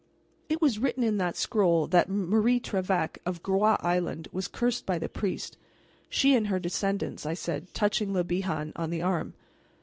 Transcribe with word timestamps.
"It 0.49 0.63
was 0.63 0.79
written 0.79 1.03
in 1.03 1.17
that 1.17 1.37
scroll 1.37 1.85
that 1.85 2.09
Marie 2.09 2.59
Trevec, 2.59 3.19
of 3.23 3.43
Groix 3.43 3.77
Island, 3.81 4.29
was 4.31 4.47
cursed 4.47 4.87
by 4.87 4.97
the 4.97 5.07
priest 5.07 5.57
she 6.09 6.33
and 6.35 6.47
her 6.47 6.57
descendants," 6.57 7.23
I 7.23 7.35
said, 7.35 7.71
touching 7.75 8.11
Le 8.11 8.23
Bihan 8.23 8.73
on 8.75 8.89
the 8.89 9.03
arm. 9.03 9.35